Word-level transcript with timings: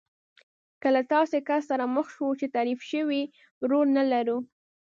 که 0.81 0.87
له 0.95 1.01
داسې 1.13 1.37
کس 1.47 1.61
سره 1.71 1.85
مخ 1.95 2.07
شو 2.15 2.27
چې 2.39 2.45
تعریف 2.55 2.79
شوی 2.91 3.21
رول 3.69 3.87
نه 3.97 4.03
لرو. 4.11 4.37